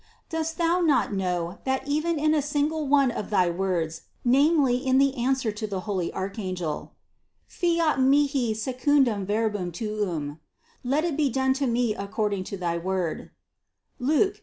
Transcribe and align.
Dost 0.29 0.57
Thou 0.57 0.79
not 0.81 1.13
know, 1.13 1.59
that 1.63 1.87
even 1.87 2.17
in 2.17 2.33
a 2.33 2.41
single 2.41 2.87
one 2.87 3.11
of 3.11 3.29
thy 3.29 3.51
words 3.51 4.01
namely 4.25 4.77
in 4.77 4.97
thy 4.97 5.09
answer 5.09 5.51
to 5.51 5.67
the 5.67 5.81
holy 5.81 6.11
archangel: 6.11 6.93
"Fiat 7.45 7.99
nihi 7.99 8.55
secundum 8.55 9.27
verbum 9.27 9.71
tuum" 9.71 10.39
"Let 10.83 11.03
it 11.05 11.15
be 11.15 11.29
done 11.29 11.53
to 11.53 11.67
me 11.67 11.93
accord 11.93 12.33
ing 12.33 12.43
to 12.45 12.57
thy 12.57 12.79
word" 12.79 13.29
(Luc. 13.99 14.37